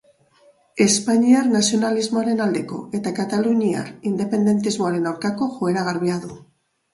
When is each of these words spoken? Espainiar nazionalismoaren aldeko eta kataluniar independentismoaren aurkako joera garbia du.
Espainiar 0.85 1.49
nazionalismoaren 1.55 2.41
aldeko 2.45 2.79
eta 3.01 3.11
kataluniar 3.19 3.85
independentismoaren 4.13 5.13
aurkako 5.13 5.51
joera 5.61 5.85
garbia 5.91 6.19
du. 6.27 6.33